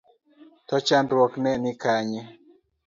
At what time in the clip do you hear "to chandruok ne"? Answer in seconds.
0.67-1.51